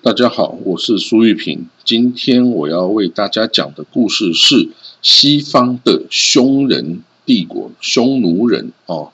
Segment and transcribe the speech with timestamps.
[0.00, 1.66] 大家好，我是苏玉平。
[1.84, 4.68] 今天我要为大家讲的故事是
[5.02, 9.10] 西方的匈人帝国——匈奴人哦。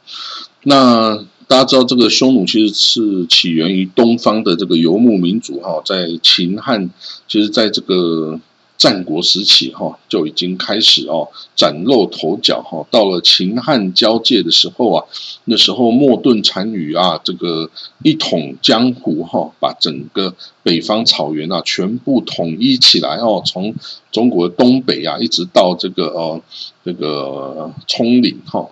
[0.64, 1.16] 那
[1.48, 6.90] 大家知道，这个匈奴其实是起源于东方的这个游牧民族哈，在秦汉，
[7.26, 8.38] 其实在这个。
[8.76, 12.84] 战国时期，哈就已经开始哦崭露头角，哈。
[12.90, 15.04] 到了秦汉交界的时候啊，
[15.44, 17.70] 那时候莫顿单于啊，这个
[18.02, 23.42] 一统江湖，哈，把整个北方草原啊全部统一起来哦。
[23.46, 23.74] 从
[24.10, 26.42] 中国东北啊，一直到这个哦
[26.84, 28.68] 这个葱岭，哈，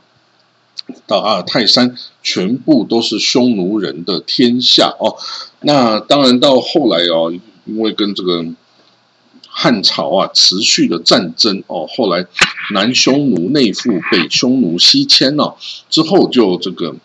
[1.06, 5.16] 到阿尔泰山，全部都是匈奴人的天下哦。
[5.60, 7.32] 那当然到后来哦，
[7.64, 8.44] 因为跟这个。
[9.54, 12.26] 汉朝啊，持续的战争哦，后来
[12.72, 15.54] 南匈奴内附，北匈奴西迁哦，
[15.90, 16.96] 之后就这个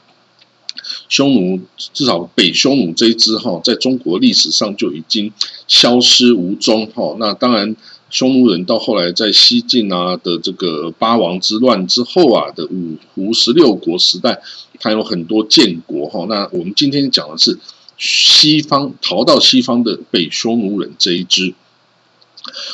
[1.10, 1.60] 匈奴，
[1.94, 5.32] 至少北匈奴这一支哈，在中国历史上就已经
[5.68, 7.18] 消失无踪哈。
[7.20, 7.76] 那当然，
[8.10, 14.42] 匈奴人到后来在西晋啊的这个八王之乱之后啊的五胡十六国时代，
[14.80, 16.26] 它有很多建国哈。
[16.30, 17.60] 那我们今天讲的是
[17.98, 21.54] 西方逃到西方的北匈奴人这一支。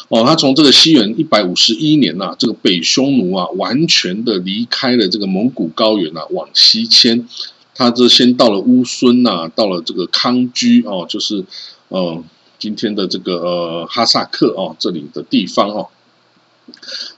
[0.10, 7.28] 哦，他从这个西元一百五十一年呐，这个北匈奴啊，完全的离开了这个蒙古高原啊，往西迁。
[7.76, 11.44] 他这先到了乌孙呐，到了这个康居哦，就是
[11.88, 12.24] 呃
[12.60, 15.88] 今天的这个呃哈萨克哦这里的地方哦。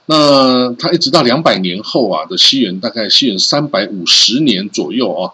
[0.06, 5.32] 那他一直到两百年后啊的西元，大概西元三百五十年左右啊。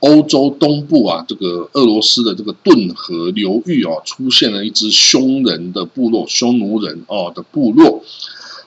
[0.00, 8.02] 欧洲东部啊，这个俄罗斯的这个顿河流域哦，出现了一支匈人的部落，匈奴人哦的部落。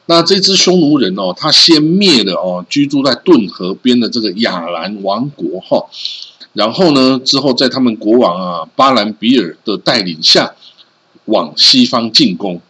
[0.08, 5.86] 那这支匈奴人哦，他先灭了哦，居住在顿河边的这个亚兰王国哈。
[6.54, 10.56] 然后呢，之后在他们国王啊巴兰比尔的带领下，
[11.26, 12.62] 往西方进攻。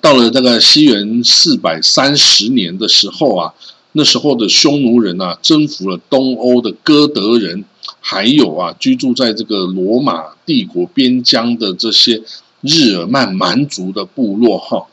[0.00, 3.54] 到了这个西元四百三十年的时候啊。
[3.92, 7.64] 那时候的匈奴人啊，征服了东欧的哥德人，
[8.00, 12.22] 还有啊，居住在这个罗马帝国边疆的这些
[12.60, 14.86] 日耳曼蛮族的部落哈。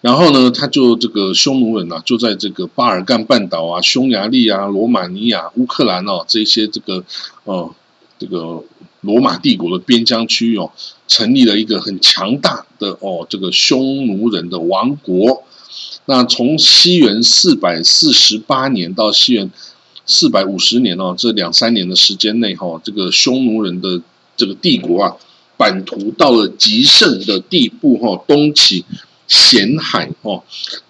[0.00, 7.04] 然后呢，他就这个匈奴人啊，就在这个巴尔干半岛啊、匈牙利啊、罗马尼亚、乌克兰哦这些这个
[7.44, 7.70] 呃
[8.18, 8.64] 这个
[9.00, 10.72] 罗马帝国的边疆区域哦，
[11.06, 15.43] 成立了一个很强大的哦这个匈奴人的王国。
[16.06, 19.50] 那从西元四百四十八年到西元
[20.04, 24.02] 四百五十年哦，这两三年的时间内哈，这个匈奴人的
[24.36, 25.16] 这个帝国啊，
[25.56, 28.84] 版图到了极盛的地步哈，东起
[29.26, 30.42] 咸海哦，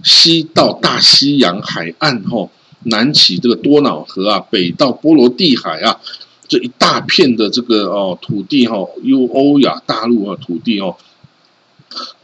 [0.02, 2.48] 西到大西洋海岸哈，
[2.82, 6.00] 南起这个多瑙河啊，北到波罗的海啊，
[6.48, 10.96] 这一大片的这个哦土地哈，由欧亚大陆啊土地哦。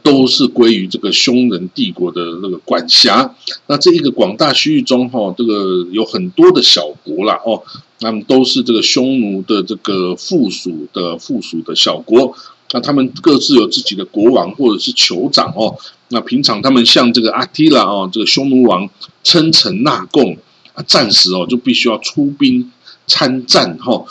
[0.03, 3.33] 都是归于这个匈人帝国的那个管辖。
[3.67, 7.63] 那这一个广大区域中，哈，这个有很多的小国啦，哦，
[7.99, 12.35] 那么都是这个匈奴的这个附属的附属的小国。
[12.73, 15.77] 那他们各自有自己的国王或者是酋长哦。
[16.09, 18.89] 那平常他们向这个阿提拉哦，这个匈奴王
[19.23, 20.37] 称臣纳贡
[20.73, 22.71] 啊，战时哦就必须要出兵
[23.07, 24.03] 参战哈。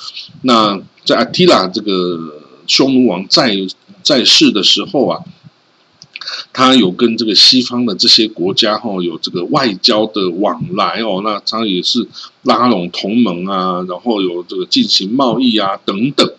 [0.43, 3.57] 那在阿提拉这个匈奴王在
[4.03, 5.21] 在世的时候啊。
[6.53, 12.07] 他有跟这个西方的这些国家哈有这个外交的往来哦，那他也是
[12.43, 16.31] 拉拢同盟啊，然后有这个进行贸易啊等等。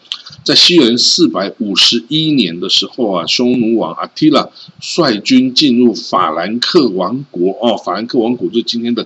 [0.44, 4.50] 在西元四百五十一年的时候啊，匈奴王阿提拉
[4.80, 9.06] 率军进入法兰克王国哦，法兰克王国就今天的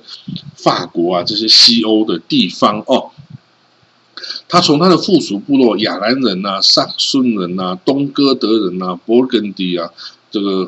[0.56, 3.12] 法国啊这些西欧的地方哦。
[4.48, 9.92] 他从他的附属部落亚兰人呐、萨克逊人呐、东哥德人呐、勃艮第啊。
[10.36, 10.68] 这个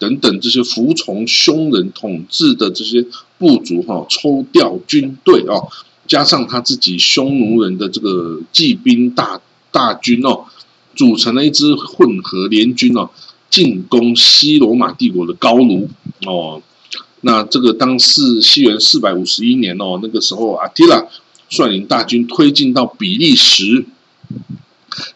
[0.00, 3.06] 等等这些服从匈人统治的这些
[3.38, 5.68] 部族哈，抽调军队哦，
[6.08, 10.46] 加上他自己匈奴人的这个骑兵大大军哦，
[10.96, 13.08] 组成了一支混合联军哦，
[13.48, 15.88] 进攻西罗马帝国的高卢
[16.26, 16.60] 哦。
[17.20, 21.06] 那这个当是西元四百五十一年哦，那个时候阿提拉
[21.48, 23.86] 率领大军推进到比利时。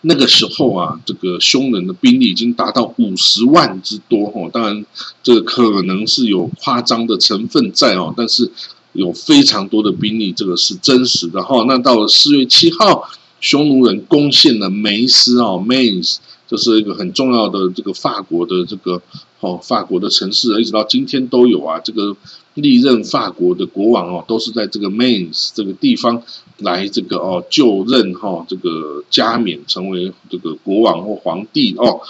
[0.03, 4.51] 那个时候啊，这个匈人的兵力已经达到五十万之多哦。
[4.53, 4.85] 当然，
[5.23, 8.51] 这个可能是有夸张的成分在哦，但是
[8.93, 11.65] 有非常多的兵力，这个是真实的哈。
[11.69, 13.09] 那到了四月七号，
[13.41, 19.01] 匈奴人攻陷了梅斯哦 m a 斯，这是一个很重要的这个法国的这个
[19.41, 21.79] 哦，法国的城市，一直到今天都有啊。
[21.79, 22.17] 这个
[22.55, 26.23] 历任法国的国王哦，都是在这个 Mains 这个地方
[26.59, 32.01] 来这个哦就任哈这个加冕成为这个国王或皇帝哦。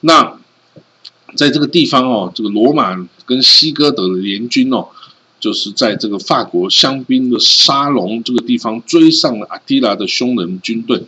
[0.00, 0.38] 那
[1.34, 4.86] 在这个地方哦，这个罗马跟西哥德联军哦，
[5.40, 11.02] 就是在这个法国香槟的沙龙这个地方追上了阿提拉的匈人军队。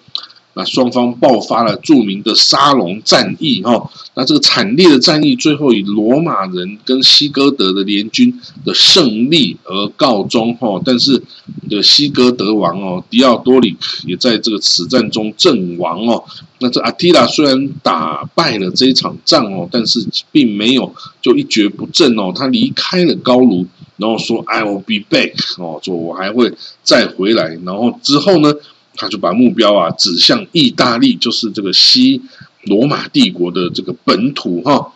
[0.55, 10.79] 那双方爆发了著名的沙龙战役，哈，那这个惨烈的战役最后以罗马人跟西哥德的联军的胜利而告终，哈。
[10.85, 11.23] 但是
[11.71, 16.23] 的西哥德王哦，迪奥多里克也在这个此战中阵亡哦。
[16.59, 23.67] 那这阿提拉虽然打败了这一场仗哦，但是并没有就一蹶不振哦，他离开了高卢，
[23.97, 26.53] 然后说 “I will be back” 哦，说我还会
[26.83, 28.53] 再回来，然后之后呢？
[28.95, 32.21] 他就把目标啊指向意大利，就是这个西
[32.63, 34.93] 罗马帝国的这个本土哈。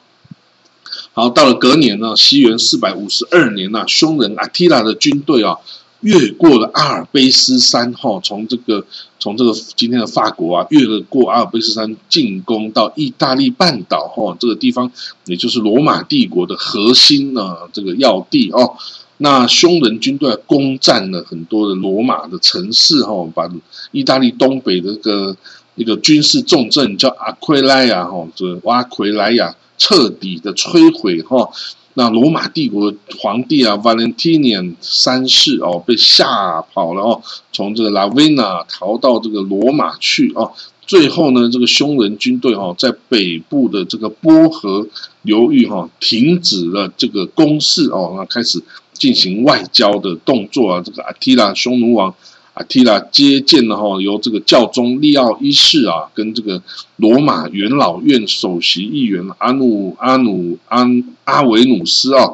[1.12, 5.56] 好，到了隔年呢，西元四百五十二年呐，匈人阿提拉的军队啊，
[6.00, 8.84] 越过了阿尔卑斯山哈，从这个
[9.18, 14.92] 从这个今天的法国啊，越了过阿尔卑斯山，进攻到意大利半岛哈，这个地方
[15.24, 18.76] 也就是罗马帝国的核心呢，这个要地哦。
[19.18, 23.50] 那匈人军队攻占了很多的罗马的城市，哈，把
[23.90, 25.36] 意大利东北的一个
[25.74, 31.48] 一个军事重镇叫阿奎莱亚，哈，这阿奎莱亚彻底的摧毁，哈。
[31.94, 37.22] 那罗马帝国皇帝啊，Valentinian 三世哦，被吓跑了哦，
[37.54, 40.52] 从这个拉维纳逃到这个罗马去哦。
[40.86, 44.86] 最后呢，这个匈人军队哦，在北部的这个波河
[45.22, 48.62] 流域哈，停止了这个攻势哦，那开始。
[48.98, 52.14] 进行外交的动作啊，这个阿提拉匈奴王
[52.54, 56.62] 阿提拉接见了哈，由这个教宗利奥一世啊，跟这个
[56.96, 62.32] 罗马元老院首席议员阿努阿努安阿维努斯啊，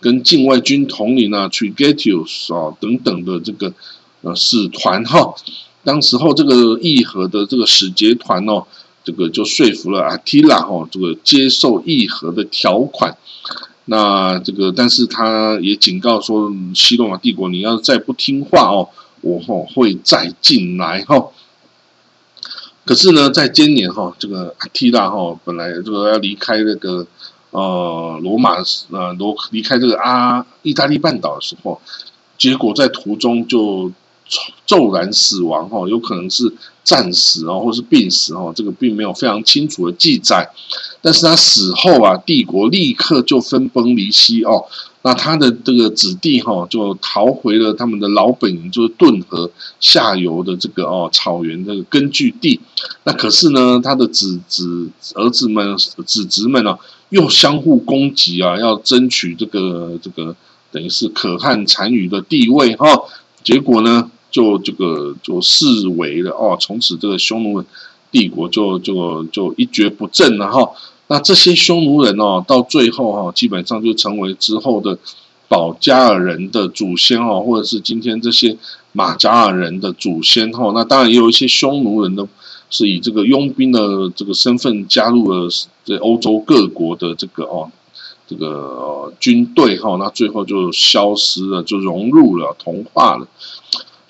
[0.00, 3.72] 跟境外军统领啊 Trigetius 啊等等的这个
[4.20, 5.34] 呃使团哈，
[5.84, 8.66] 当时候这个议和的这个使节团哦，
[9.02, 13.16] 这个就说服了阿提拉哈，这个接受议和的条款。
[13.86, 18.88] 那这个，但是他也警告说，西罗马帝国，你要再不听话哦，
[19.20, 21.30] 我吼会再进来哈。
[22.84, 27.06] 可是呢，在今年哈，这个阿提拉哈本来这个要离开那个
[27.50, 28.56] 呃罗马
[28.90, 31.80] 呃罗离开这个阿意大利半岛的时候，
[32.38, 33.90] 结果在途中就
[34.66, 36.52] 骤然死亡哈，有可能是。
[36.84, 40.50] 战死哦，或是病死哦，这个并没有非常清楚的记载。
[41.00, 44.64] 但是他死后啊，帝国立刻就分崩离析哦。
[45.02, 49.48] 那他的这个子弟哈，就逃回了他们的老本营，就是顿河
[49.78, 52.58] 下游的这个哦草原的根据地。
[53.04, 56.76] 那可是呢，他的子子儿子们、子侄们呢，
[57.10, 60.34] 又相互攻击啊，要争取这个这个
[60.72, 62.86] 等于是可汗单于的地位哈。
[63.44, 64.10] 结果呢？
[64.32, 67.62] 就这个就视为了哦，从此这个匈奴
[68.10, 70.72] 帝国就就就一蹶不振了哈。
[71.06, 74.98] 那这些匈奴人哦，到最后哈，基本上就成为之后的
[75.48, 78.56] 保加尔人的祖先哦，或者是今天这些
[78.92, 80.72] 马加尔人的祖先哈。
[80.74, 82.26] 那当然也有一些匈奴人的
[82.70, 85.48] 是以这个佣兵的这个身份加入了
[85.84, 87.70] 这欧洲各国的这个哦
[88.26, 89.96] 这个军队哈。
[89.98, 93.28] 那最后就消失了，就融入了同化了。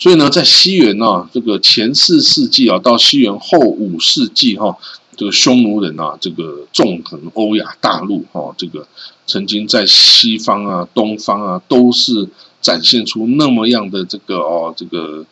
[0.03, 4.77] 所以呢，在西元呢，这个前四世纪啊，到西元后五世纪哈，
[5.17, 8.85] 这个匈奴人啊，这个纵横欧亚大陆哈，这个
[9.29, 12.29] 曾经在西方啊、东方啊，都是
[12.61, 15.25] 展现出那么样的这个哦，这个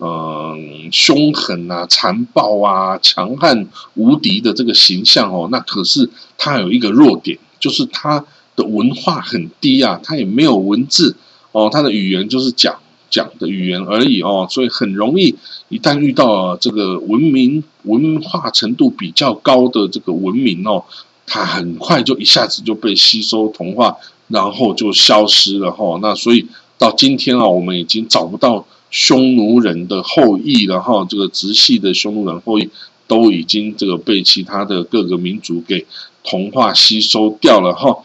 [0.00, 5.48] 嗯，凶狠啊、残暴啊、强悍无敌的这个形象哦。
[5.52, 8.24] 那可是它有一个弱点，就是它
[8.56, 11.14] 的文化很低啊，它也没有文字
[11.52, 12.76] 哦，它的语言就是讲。
[13.10, 15.34] 讲的语言而已哦，所以很容易，
[15.68, 20.84] 一旦遇到这个文明文化程度比较高的这个文明哦，
[21.26, 23.96] 它很快就一下子就被吸收同化，
[24.28, 25.98] 然后就消失了哈。
[26.02, 26.46] 那所以
[26.78, 31.06] 到今天啊，我们已经找不到匈奴人的后裔了哈。
[31.08, 32.68] 这个直系的匈奴人后裔
[33.06, 35.86] 都已经这个被其他的各个民族给
[36.24, 37.98] 同化吸收掉了哈。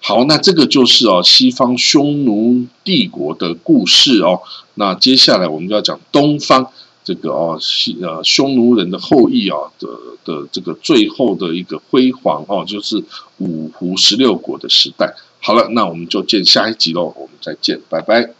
[0.00, 4.40] 好，那这个就是哦，西方匈奴帝国的故事哦。
[4.74, 6.70] 那接下来我们就要讲东方
[7.04, 9.88] 这个哦，西呃匈奴人的后裔啊的
[10.24, 13.02] 的这个最后的一个辉煌哦，就是
[13.38, 15.14] 五胡十六国的时代。
[15.40, 18.37] 好了，那我们就见下一集喽，我们再见，拜拜。